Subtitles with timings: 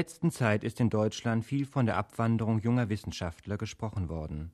[0.00, 4.50] letzten Zeit ist in Deutschland viel von der Abwanderung junger Wissenschaftler gesprochen worden.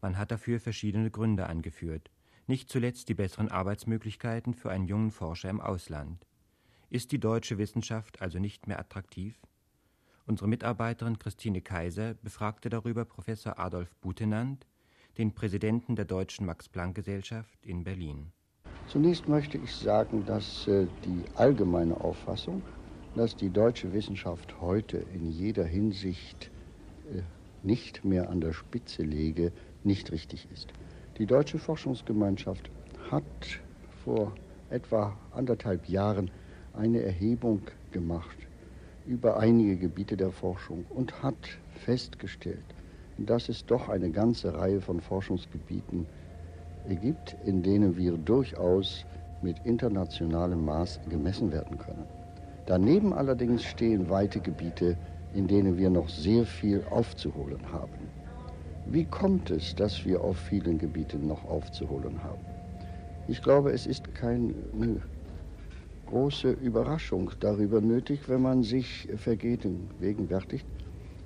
[0.00, 2.10] Man hat dafür verschiedene Gründe angeführt,
[2.46, 6.26] nicht zuletzt die besseren Arbeitsmöglichkeiten für einen jungen Forscher im Ausland.
[6.88, 9.38] Ist die deutsche Wissenschaft also nicht mehr attraktiv?
[10.24, 14.66] Unsere Mitarbeiterin Christine Kaiser befragte darüber Professor Adolf Butenandt,
[15.18, 18.32] den Präsidenten der Deutschen Max-Planck-Gesellschaft in Berlin.
[18.88, 22.62] Zunächst möchte ich sagen, dass äh, die allgemeine Auffassung,
[23.16, 26.50] dass die deutsche Wissenschaft heute in jeder Hinsicht
[27.10, 27.22] äh,
[27.62, 29.52] nicht mehr an der Spitze lege,
[29.84, 30.68] nicht richtig ist.
[31.16, 32.70] Die deutsche Forschungsgemeinschaft
[33.10, 33.24] hat
[34.04, 34.34] vor
[34.68, 36.30] etwa anderthalb Jahren
[36.74, 38.36] eine Erhebung gemacht
[39.06, 42.64] über einige Gebiete der Forschung und hat festgestellt,
[43.16, 46.06] dass es doch eine ganze Reihe von Forschungsgebieten
[47.00, 49.06] gibt, in denen wir durchaus
[49.40, 52.25] mit internationalem Maß gemessen werden können.
[52.66, 54.96] Daneben allerdings stehen weite Gebiete,
[55.34, 58.08] in denen wir noch sehr viel aufzuholen haben.
[58.86, 62.44] Wie kommt es, dass wir auf vielen Gebieten noch aufzuholen haben?
[63.28, 64.54] Ich glaube, es ist keine
[66.06, 70.66] große Überraschung darüber nötig, wenn man sich vergegenwärtigt,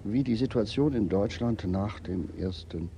[0.04, 2.90] wie die Situation in Deutschland nach dem Ersten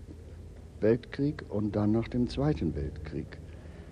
[0.81, 3.39] Weltkrieg und dann nach dem Zweiten Weltkrieg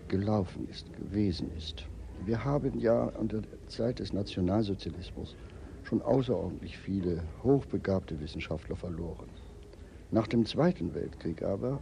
[0.08, 1.84] gelaufen ist, gewesen ist.
[2.26, 5.34] Wir haben ja unter der Zeit des Nationalsozialismus
[5.82, 9.28] schon außerordentlich viele hochbegabte Wissenschaftler verloren.
[10.10, 11.80] Nach dem Zweiten Weltkrieg aber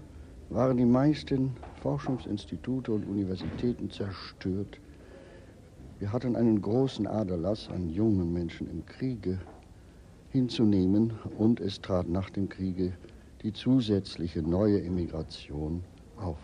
[0.48, 4.78] waren die meisten Forschungsinstitute und Universitäten zerstört.
[5.98, 9.40] Wir hatten einen großen Aderlass an jungen Menschen im Kriege
[10.30, 12.92] hinzunehmen und es trat nach dem Kriege
[13.42, 15.82] die zusätzliche neue Immigration
[16.16, 16.38] auf.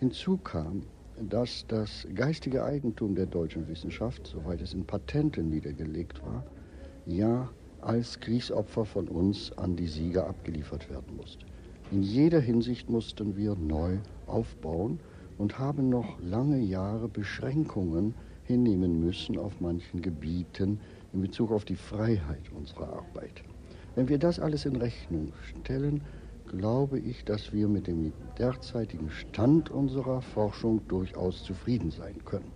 [0.00, 0.82] Hinzu kam,
[1.28, 6.44] dass das geistige Eigentum der deutschen Wissenschaft, soweit es in Patenten niedergelegt war,
[7.06, 11.44] ja als Kriegsopfer von uns an die Sieger abgeliefert werden musste.
[11.90, 15.00] In jeder Hinsicht mussten wir neu aufbauen
[15.38, 18.14] und haben noch lange Jahre Beschränkungen
[18.44, 20.80] hinnehmen müssen auf manchen Gebieten
[21.12, 23.42] in Bezug auf die Freiheit unserer Arbeit.
[23.94, 26.02] Wenn wir das alles in Rechnung stellen,
[26.50, 32.50] glaube ich, dass wir mit dem derzeitigen Stand unserer Forschung durchaus zufrieden sein können.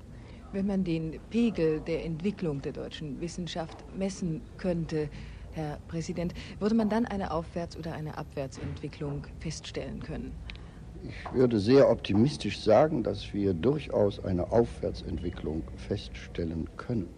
[0.52, 5.08] Wenn man den Pegel der Entwicklung der deutschen Wissenschaft messen könnte,
[5.52, 10.32] Herr Präsident, würde man dann eine Aufwärts- oder eine Abwärtsentwicklung feststellen können?
[11.02, 17.08] Ich würde sehr optimistisch sagen, dass wir durchaus eine Aufwärtsentwicklung feststellen können.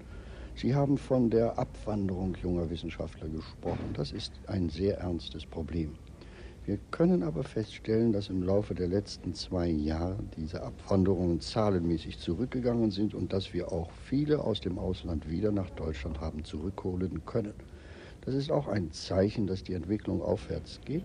[0.55, 3.93] Sie haben von der Abwanderung junger Wissenschaftler gesprochen.
[3.95, 5.95] Das ist ein sehr ernstes Problem.
[6.67, 12.91] Wir können aber feststellen, dass im Laufe der letzten zwei Jahre diese Abwanderungen zahlenmäßig zurückgegangen
[12.91, 17.55] sind und dass wir auch viele aus dem Ausland wieder nach Deutschland haben zurückholen können.
[18.23, 21.05] Das ist auch ein Zeichen, dass die Entwicklung aufwärts geht.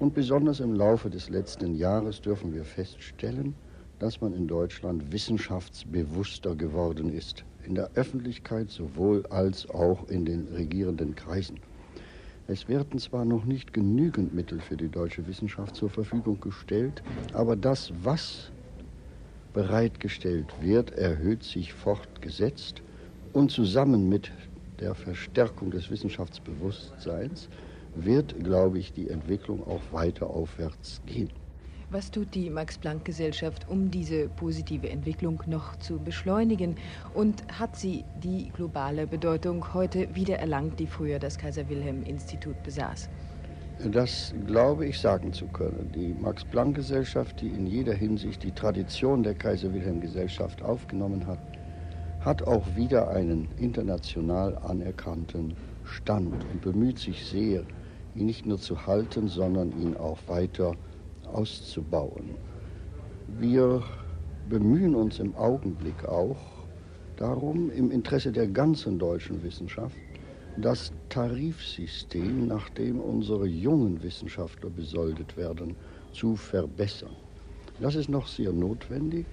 [0.00, 3.54] Und besonders im Laufe des letzten Jahres dürfen wir feststellen,
[3.98, 7.44] dass man in Deutschland wissenschaftsbewusster geworden ist.
[7.66, 11.60] In der Öffentlichkeit sowohl als auch in den regierenden Kreisen.
[12.48, 17.02] Es werden zwar noch nicht genügend Mittel für die deutsche Wissenschaft zur Verfügung gestellt,
[17.32, 18.52] aber das, was
[19.52, 22.82] bereitgestellt wird, erhöht sich fortgesetzt
[23.32, 24.30] und zusammen mit
[24.78, 27.48] der Verstärkung des Wissenschaftsbewusstseins
[27.96, 31.30] wird, glaube ich, die Entwicklung auch weiter aufwärts gehen.
[31.88, 36.74] Was tut die Max-Planck-Gesellschaft, um diese positive Entwicklung noch zu beschleunigen?
[37.14, 43.08] Und hat sie die globale Bedeutung heute wieder erlangt, die früher das Kaiser-Wilhelm-Institut besaß?
[43.78, 45.92] Das glaube ich sagen zu können.
[45.92, 51.38] Die Max-Planck-Gesellschaft, die in jeder Hinsicht die Tradition der Kaiser-Wilhelm-Gesellschaft aufgenommen hat,
[52.18, 55.54] hat auch wieder einen international anerkannten
[55.84, 57.64] Stand und bemüht sich sehr,
[58.12, 60.95] ihn nicht nur zu halten, sondern ihn auch weiter zu
[61.32, 62.34] auszubauen.
[63.38, 63.82] Wir
[64.48, 66.36] bemühen uns im Augenblick auch
[67.16, 69.96] darum, im Interesse der ganzen deutschen Wissenschaft,
[70.56, 75.76] das Tarifsystem, nach dem unsere jungen Wissenschaftler besoldet werden,
[76.12, 77.16] zu verbessern.
[77.80, 79.26] Das ist noch sehr notwendig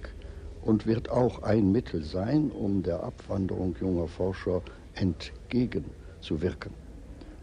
[0.62, 4.62] und wird auch ein Mittel sein, um der Abwanderung junger Forscher
[4.94, 6.72] entgegenzuwirken.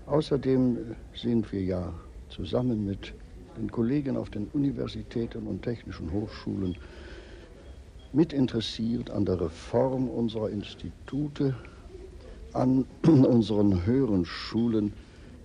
[0.06, 1.94] Außerdem sind wir ja
[2.30, 3.14] zusammen mit
[3.58, 6.76] den Kollegen auf den Universitäten und technischen Hochschulen
[8.14, 11.56] mit interessiert an der Reform unserer Institute,
[12.54, 14.94] an unseren höheren Schulen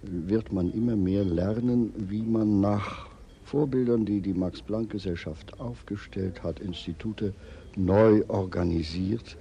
[0.02, 3.08] wird man immer mehr lernen, wie man nach
[3.44, 7.32] Vorbildern, die die Max-Planck-Gesellschaft aufgestellt hat, Institute
[7.76, 9.36] neu organisiert.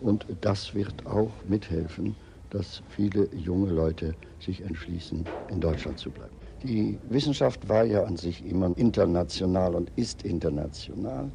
[0.00, 2.14] Und das wird auch mithelfen,
[2.50, 6.49] dass viele junge Leute sich entschließen, in Deutschland zu bleiben.
[6.62, 11.32] Die Wissenschaft war ja an sich immer international und ist international.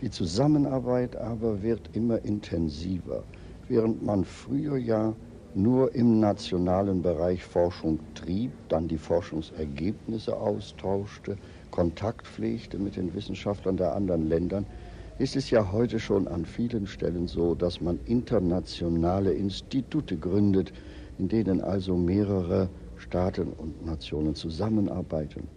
[0.00, 3.26] Die Zusammenarbeit aber wird immer intensiver,
[3.66, 5.16] während man früher ja
[5.52, 11.34] nur im nationalen Bereich Forschung trieb, dann die Forschungsergebnisse austauschte,
[11.70, 14.64] Kontakt pflegte mit den Wissenschaftlern der anderen Länder,
[15.16, 20.72] ist es ja heute schon an vielen Stellen so, dass man internationale Institute gründet,
[21.16, 25.48] in denen also mehrere Staaten und Nationen zusammenarbeiten.